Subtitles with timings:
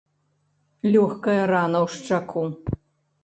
[0.95, 2.43] Лёгкая рана ў шчаку.